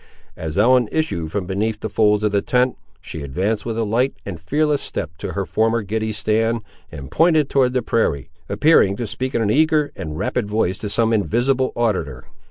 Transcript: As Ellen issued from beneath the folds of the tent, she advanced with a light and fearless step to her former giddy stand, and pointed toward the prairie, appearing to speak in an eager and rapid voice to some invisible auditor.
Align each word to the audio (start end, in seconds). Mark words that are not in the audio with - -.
As 0.35 0.57
Ellen 0.57 0.89
issued 0.91 1.31
from 1.31 1.45
beneath 1.45 1.79
the 1.81 1.87
folds 1.87 2.23
of 2.23 2.31
the 2.31 2.41
tent, 2.41 2.75
she 3.01 3.21
advanced 3.21 3.67
with 3.67 3.77
a 3.77 3.83
light 3.83 4.15
and 4.25 4.39
fearless 4.39 4.81
step 4.81 5.15
to 5.19 5.33
her 5.33 5.45
former 5.45 5.83
giddy 5.83 6.11
stand, 6.11 6.63
and 6.91 7.11
pointed 7.11 7.51
toward 7.51 7.73
the 7.73 7.83
prairie, 7.83 8.31
appearing 8.49 8.95
to 8.95 9.05
speak 9.05 9.35
in 9.35 9.43
an 9.43 9.51
eager 9.51 9.91
and 9.95 10.17
rapid 10.17 10.49
voice 10.49 10.79
to 10.79 10.89
some 10.89 11.13
invisible 11.13 11.71
auditor. 11.75 12.23